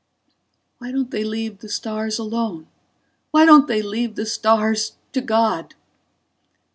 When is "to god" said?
5.11-5.75